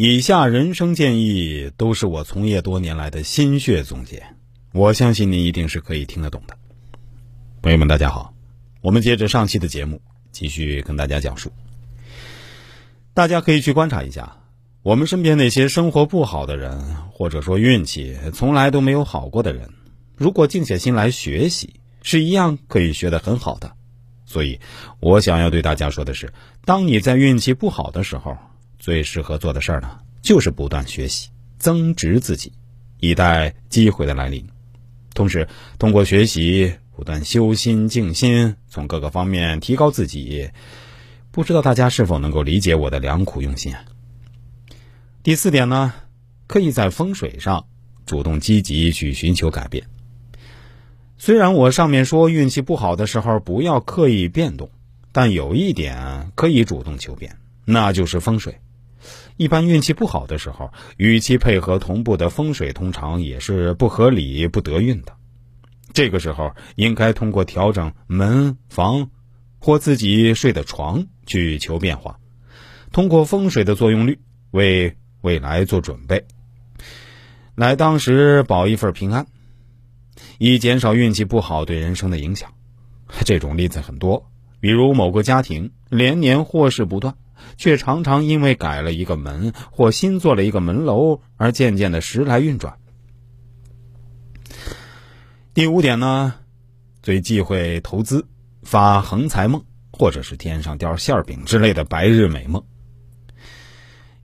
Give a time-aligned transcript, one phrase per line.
[0.00, 4.22] 以下人生建议都是我从业多年来的心血总结，
[4.72, 6.56] 我相信你一定是可以听得懂的。
[7.62, 8.32] 朋友们，大家好，
[8.80, 10.00] 我们接着上期的节目，
[10.30, 11.50] 继续跟大家讲述。
[13.12, 14.36] 大家可以去观察一下，
[14.84, 19.68] 我们身边那些生活不好的人，或者说运气从来都没有好过的人，
[20.14, 23.72] 如果静下心来学习，是一样可以学得很好的。
[24.26, 24.60] 所以，
[25.00, 26.32] 我想要对大家说的是，
[26.64, 28.38] 当你在运气不好的时候，
[28.88, 32.50] 最适合做的事儿呢，就是不断学习，增值自己，
[33.00, 34.48] 以待机会的来临。
[35.12, 35.46] 同时，
[35.78, 40.48] 通过学习不断修心静心，从各个方面提高自己。
[41.30, 43.84] 不知道大家是否能够理解我的良苦用心啊？
[45.22, 45.92] 第四点呢，
[46.46, 47.66] 可以在风水上
[48.06, 49.84] 主动积极去寻求改变。
[51.18, 54.70] 虽然我上面说运气不好的时候不要刻意变动，
[55.12, 57.36] 但有一点可以主动求变，
[57.66, 58.58] 那就是风水。
[59.36, 65.12] 一般运气不好的时候，与其配合同步的风水，通常也是不合理、不得运的。
[65.92, 69.10] 这个时候，应该通过调整门房
[69.58, 72.18] 或自己睡的床去求变化，
[72.92, 74.18] 通过风水的作用率
[74.50, 76.24] 为未来做准备，
[77.54, 79.26] 来当时保一份平安，
[80.38, 82.52] 以减少运气不好对人生的影响。
[83.24, 87.14] 这种例子很多，比如某个家庭连年祸事不断。
[87.56, 92.78] 却常常因为改了一个门或新做了一个门楼而渐渐的时来运转。
[95.54, 96.34] 第五点呢，
[97.02, 98.26] 最忌讳投资
[98.62, 102.62] 发横财梦，或者是天上掉馅饼之类的白日美梦。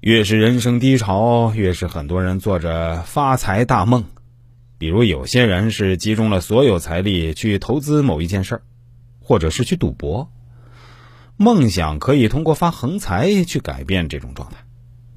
[0.00, 4.04] 越是人生低潮，越是很多人做着发财大梦。
[4.76, 8.62] 比如有些人是集中了所有财力去投资某一件事儿，
[9.18, 10.30] 或者是去赌博。
[11.36, 14.58] 梦想可以通过发横财去改变这种状态。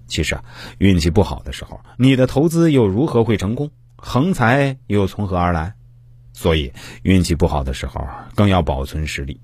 [0.07, 0.43] 其实啊，
[0.77, 3.71] 运气不好的时候，你的投资又如何会成功？
[3.97, 5.73] 横财又从何而来？
[6.33, 9.41] 所以，运气不好的时候，更要保存实力，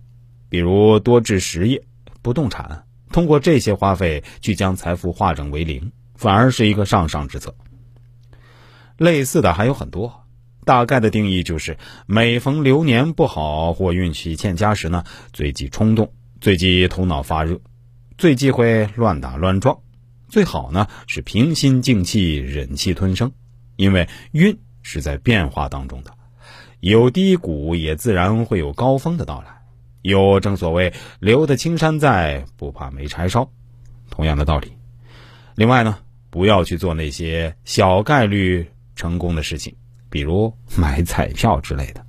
[0.47, 1.83] 比如多置实业、
[2.21, 7.55] 不动产，通过这些花费去将财富化整为零，反而是一个上上之策。
[8.97, 10.23] 类似的还有很多，
[10.65, 15.03] 大概的定义就是：每逢流年不好或运气欠佳时呢，
[15.33, 16.13] 最忌冲动。
[16.43, 17.57] 最忌头脑发热，
[18.17, 19.79] 最忌讳乱打乱撞，
[20.27, 23.31] 最好呢是平心静气，忍气吞声，
[23.77, 26.11] 因为运是在变化当中的，
[26.81, 29.61] 有低谷也自然会有高峰的到来。
[30.01, 33.49] 有正所谓留得青山在，不怕没柴烧，
[34.09, 34.73] 同样的道理。
[35.55, 35.97] 另外呢，
[36.29, 39.73] 不要去做那些小概率成功的事情，
[40.09, 42.05] 比如买彩票之类的。